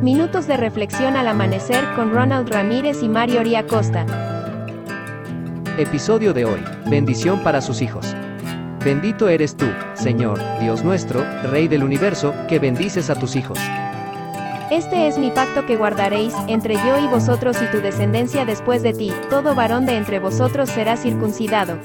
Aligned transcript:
Minutos 0.00 0.46
de 0.46 0.56
reflexión 0.56 1.16
al 1.16 1.26
amanecer 1.26 1.84
con 1.96 2.12
Ronald 2.12 2.48
Ramírez 2.48 3.02
y 3.02 3.08
Mario 3.08 3.42
Costa. 3.66 4.06
Episodio 5.76 6.32
de 6.32 6.44
hoy. 6.44 6.60
Bendición 6.88 7.42
para 7.42 7.60
sus 7.60 7.82
hijos. 7.82 8.14
Bendito 8.84 9.28
eres 9.28 9.56
tú, 9.56 9.66
Señor, 9.94 10.38
Dios 10.60 10.84
nuestro, 10.84 11.24
Rey 11.50 11.66
del 11.66 11.82
universo, 11.82 12.32
que 12.48 12.60
bendices 12.60 13.10
a 13.10 13.16
tus 13.16 13.34
hijos. 13.34 13.58
Este 14.70 15.08
es 15.08 15.18
mi 15.18 15.30
pacto 15.30 15.66
que 15.66 15.76
guardaréis, 15.76 16.34
entre 16.46 16.76
yo 16.76 16.98
y 16.98 17.08
vosotros 17.08 17.60
y 17.60 17.66
tu 17.72 17.80
descendencia 17.80 18.44
después 18.44 18.82
de 18.82 18.92
ti, 18.92 19.12
todo 19.30 19.54
varón 19.54 19.84
de 19.84 19.96
entre 19.96 20.18
vosotros 20.18 20.70
será 20.70 20.96
circuncidado. 20.96 21.78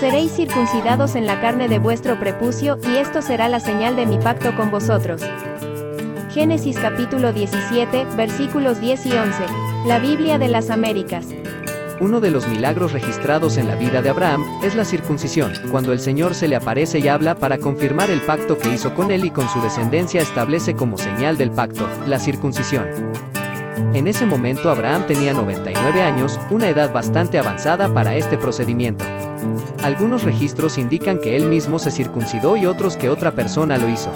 Seréis 0.00 0.32
circuncidados 0.32 1.14
en 1.14 1.24
la 1.24 1.40
carne 1.40 1.68
de 1.68 1.78
vuestro 1.78 2.18
prepucio, 2.18 2.78
y 2.82 2.96
esto 2.96 3.22
será 3.22 3.48
la 3.48 3.60
señal 3.60 3.94
de 3.96 4.06
mi 4.06 4.18
pacto 4.18 4.54
con 4.56 4.70
vosotros. 4.70 5.22
Génesis 6.32 6.76
capítulo 6.78 7.32
17, 7.32 8.04
versículos 8.16 8.80
10 8.80 9.06
y 9.06 9.12
11. 9.12 9.44
La 9.86 10.00
Biblia 10.00 10.38
de 10.38 10.48
las 10.48 10.70
Américas. 10.70 11.26
Uno 12.00 12.20
de 12.20 12.32
los 12.32 12.48
milagros 12.48 12.92
registrados 12.92 13.56
en 13.56 13.68
la 13.68 13.76
vida 13.76 14.02
de 14.02 14.10
Abraham 14.10 14.44
es 14.64 14.74
la 14.74 14.84
circuncisión, 14.84 15.52
cuando 15.70 15.92
el 15.92 16.00
Señor 16.00 16.34
se 16.34 16.48
le 16.48 16.56
aparece 16.56 16.98
y 16.98 17.06
habla 17.06 17.36
para 17.36 17.58
confirmar 17.58 18.10
el 18.10 18.20
pacto 18.20 18.58
que 18.58 18.70
hizo 18.70 18.94
con 18.94 19.12
él 19.12 19.24
y 19.24 19.30
con 19.30 19.48
su 19.48 19.60
descendencia 19.60 20.20
establece 20.20 20.74
como 20.74 20.98
señal 20.98 21.38
del 21.38 21.52
pacto, 21.52 21.88
la 22.08 22.18
circuncisión. 22.18 23.12
En 23.94 24.08
ese 24.08 24.26
momento 24.26 24.70
Abraham 24.70 25.06
tenía 25.06 25.32
99 25.32 26.02
años, 26.02 26.40
una 26.50 26.68
edad 26.68 26.92
bastante 26.92 27.38
avanzada 27.38 27.94
para 27.94 28.16
este 28.16 28.36
procedimiento. 28.36 29.04
Algunos 29.82 30.22
registros 30.22 30.78
indican 30.78 31.18
que 31.18 31.36
él 31.36 31.46
mismo 31.46 31.78
se 31.78 31.90
circuncidó 31.90 32.56
y 32.56 32.66
otros 32.66 32.96
que 32.96 33.10
otra 33.10 33.32
persona 33.32 33.78
lo 33.78 33.88
hizo. 33.88 34.10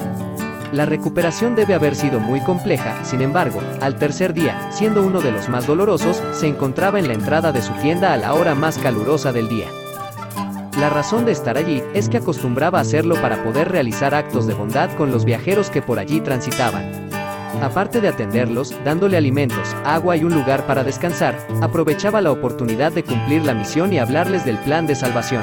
La 0.73 0.85
recuperación 0.85 1.55
debe 1.55 1.75
haber 1.75 1.97
sido 1.97 2.21
muy 2.21 2.41
compleja, 2.41 3.03
sin 3.05 3.23
embargo, 3.23 3.61
al 3.81 3.97
tercer 3.97 4.35
día, 4.35 4.71
siendo 4.71 5.03
uno 5.03 5.21
de 5.21 5.33
los 5.33 5.49
más 5.49 5.67
dolorosos, 5.67 6.23
se 6.33 6.47
encontraba 6.47 6.99
en 6.99 7.09
la 7.09 7.15
entrada 7.15 7.53
de 7.53 7.63
su 7.63 7.73
tienda 7.75 8.13
a 8.13 8.19
la 8.19 8.35
hora 8.35 8.55
más 8.55 8.79
calurosa 8.79 9.33
del 9.33 9.49
día. 9.49 9.67
La 10.79 10.91
razón 10.91 11.25
de 11.25 11.33
estar 11.33 11.57
allí 11.57 11.83
es 11.95 12.09
que 12.09 12.19
acostumbraba 12.19 12.81
hacerlo 12.81 13.15
para 13.21 13.43
poder 13.43 13.73
realizar 13.73 14.15
actos 14.15 14.47
de 14.47 14.55
bondad 14.55 14.91
con 14.97 15.11
los 15.11 15.25
viajeros 15.25 15.71
que 15.71 15.83
por 15.83 15.99
allí 15.99 16.21
transitaban. 16.21 17.08
Aparte 17.63 18.01
de 18.01 18.09
atenderlos, 18.09 18.75
dándole 18.85 19.17
alimentos, 19.17 19.75
agua 19.85 20.17
y 20.17 20.25
un 20.25 20.33
lugar 20.33 20.67
para 20.67 20.85
descansar, 20.85 21.37
aprovechaba 21.61 22.21
la 22.21 22.31
oportunidad 22.31 22.93
de 22.93 23.03
cumplir 23.03 23.45
la 23.45 23.55
misión 23.55 23.93
y 23.93 23.99
hablarles 23.99 24.45
del 24.45 24.59
plan 24.59 24.87
de 24.87 24.95
salvación. 24.95 25.43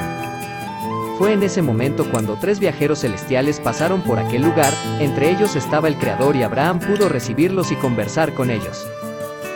Fue 1.18 1.32
en 1.32 1.42
ese 1.42 1.62
momento 1.62 2.04
cuando 2.10 2.36
tres 2.38 2.58
viajeros 2.58 3.00
celestiales 3.00 3.60
pasaron 3.60 4.02
por 4.02 4.18
aquel 4.18 4.42
lugar, 4.42 4.72
entre 4.98 5.30
ellos 5.30 5.56
estaba 5.56 5.88
el 5.88 5.96
Creador 5.96 6.36
y 6.36 6.42
Abraham 6.42 6.80
pudo 6.80 7.08
recibirlos 7.08 7.70
y 7.72 7.76
conversar 7.76 8.34
con 8.34 8.50
ellos. 8.50 8.86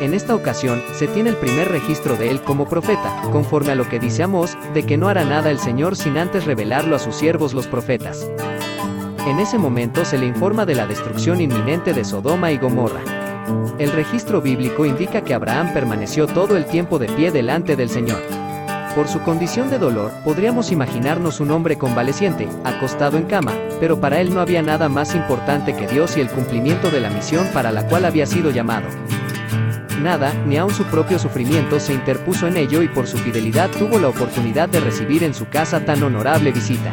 En 0.00 0.14
esta 0.14 0.34
ocasión, 0.34 0.82
se 0.94 1.06
tiene 1.08 1.28
el 1.28 1.36
primer 1.36 1.68
registro 1.68 2.16
de 2.16 2.30
él 2.30 2.40
como 2.40 2.66
profeta, 2.66 3.20
conforme 3.32 3.72
a 3.72 3.74
lo 3.74 3.86
que 3.86 3.98
dice 3.98 4.22
Amós, 4.22 4.56
de 4.72 4.84
que 4.84 4.96
no 4.96 5.08
hará 5.08 5.24
nada 5.24 5.50
el 5.50 5.58
Señor 5.58 5.96
sin 5.96 6.16
antes 6.16 6.46
revelarlo 6.46 6.96
a 6.96 6.98
sus 6.98 7.16
siervos 7.16 7.52
los 7.52 7.66
profetas. 7.66 8.26
En 9.26 9.38
ese 9.38 9.58
momento 9.58 10.04
se 10.04 10.16
le 10.16 10.26
informa 10.26 10.64
de 10.64 10.74
la 10.74 10.86
destrucción 10.86 11.40
inminente 11.40 11.92
de 11.92 12.04
Sodoma 12.04 12.52
y 12.52 12.58
Gomorra. 12.58 13.02
El 13.78 13.92
registro 13.92 14.40
bíblico 14.40 14.86
indica 14.86 15.22
que 15.22 15.34
Abraham 15.34 15.72
permaneció 15.74 16.26
todo 16.26 16.56
el 16.56 16.64
tiempo 16.64 16.98
de 16.98 17.06
pie 17.06 17.30
delante 17.30 17.76
del 17.76 17.90
Señor. 17.90 18.20
Por 18.94 19.08
su 19.08 19.20
condición 19.20 19.70
de 19.70 19.78
dolor, 19.78 20.10
podríamos 20.24 20.72
imaginarnos 20.72 21.38
un 21.38 21.50
hombre 21.50 21.76
convaleciente, 21.76 22.48
acostado 22.64 23.18
en 23.18 23.24
cama, 23.24 23.52
pero 23.78 24.00
para 24.00 24.20
él 24.20 24.34
no 24.34 24.40
había 24.40 24.62
nada 24.62 24.88
más 24.88 25.14
importante 25.14 25.76
que 25.76 25.86
Dios 25.86 26.16
y 26.16 26.20
el 26.20 26.28
cumplimiento 26.28 26.90
de 26.90 27.00
la 27.00 27.10
misión 27.10 27.46
para 27.52 27.70
la 27.70 27.86
cual 27.86 28.06
había 28.06 28.26
sido 28.26 28.50
llamado. 28.50 28.88
Nada, 30.02 30.32
ni 30.46 30.56
aun 30.56 30.72
su 30.72 30.84
propio 30.84 31.18
sufrimiento 31.18 31.78
se 31.78 31.92
interpuso 31.92 32.48
en 32.48 32.56
ello 32.56 32.82
y 32.82 32.88
por 32.88 33.06
su 33.06 33.18
fidelidad 33.18 33.70
tuvo 33.70 33.98
la 33.98 34.08
oportunidad 34.08 34.68
de 34.68 34.80
recibir 34.80 35.22
en 35.22 35.34
su 35.34 35.46
casa 35.48 35.84
tan 35.84 36.02
honorable 36.02 36.52
visita. 36.52 36.92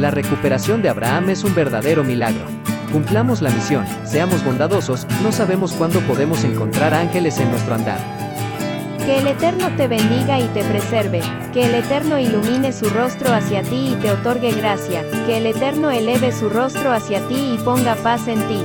La 0.00 0.10
recuperación 0.10 0.80
de 0.80 0.88
Abraham 0.88 1.28
es 1.28 1.44
un 1.44 1.54
verdadero 1.54 2.02
milagro. 2.02 2.46
Cumplamos 2.90 3.42
la 3.42 3.50
misión, 3.50 3.84
seamos 4.04 4.42
bondadosos, 4.42 5.06
no 5.22 5.30
sabemos 5.30 5.74
cuándo 5.74 6.00
podemos 6.00 6.42
encontrar 6.42 6.94
ángeles 6.94 7.38
en 7.38 7.50
nuestro 7.50 7.74
andar. 7.74 7.98
Que 9.04 9.18
el 9.18 9.26
Eterno 9.26 9.68
te 9.76 9.88
bendiga 9.88 10.40
y 10.40 10.46
te 10.48 10.64
preserve, 10.64 11.20
que 11.52 11.66
el 11.66 11.74
Eterno 11.74 12.18
ilumine 12.18 12.72
su 12.72 12.88
rostro 12.88 13.30
hacia 13.34 13.62
ti 13.62 13.92
y 13.92 13.94
te 13.96 14.10
otorgue 14.10 14.52
gracia, 14.52 15.04
que 15.26 15.36
el 15.36 15.44
Eterno 15.44 15.90
eleve 15.90 16.32
su 16.32 16.48
rostro 16.48 16.92
hacia 16.92 17.20
ti 17.28 17.56
y 17.56 17.58
ponga 17.62 17.94
paz 17.96 18.26
en 18.26 18.38
ti. 18.48 18.64